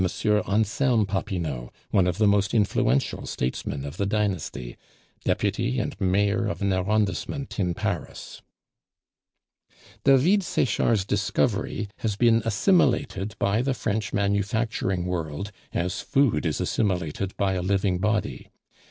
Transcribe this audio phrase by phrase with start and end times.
[0.49, 4.75] Anselme Popinot, one of the most influential statesmen of the dynasty,
[5.25, 8.41] deputy and mayor of an arrondissement in Paris.
[10.03, 17.37] David Sechard's discovery has been assimilated by the French manufacturing world, as food is assimilated
[17.37, 18.49] by a living body.